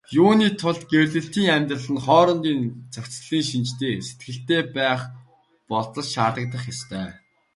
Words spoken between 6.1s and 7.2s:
шаардагдах ёстой.